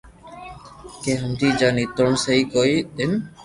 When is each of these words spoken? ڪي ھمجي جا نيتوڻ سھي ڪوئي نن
ڪي 1.03 1.11
ھمجي 1.21 1.49
جا 1.59 1.69
نيتوڻ 1.77 2.11
سھي 2.23 2.37
ڪوئي 2.53 2.75
نن 2.97 3.11